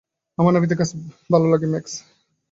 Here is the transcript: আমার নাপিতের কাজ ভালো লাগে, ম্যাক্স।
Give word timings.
আমার 0.37 0.53
নাপিতের 0.53 0.77
কাজ 0.77 0.89
ভালো 1.29 1.47
লাগে, 1.47 1.67
ম্যাক্স। 1.67 1.93